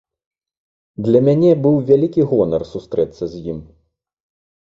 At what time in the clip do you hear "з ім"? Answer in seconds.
3.35-3.59